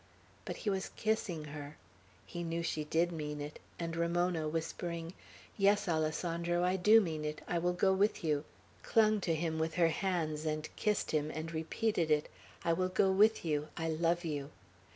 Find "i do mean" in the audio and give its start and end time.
6.63-7.23